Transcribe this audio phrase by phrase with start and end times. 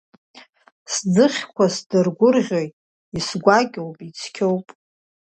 [0.93, 2.73] Сӡыхьқәа сдыргәырӷьоит
[3.17, 4.67] исгәакьоуп, ицқьоуп!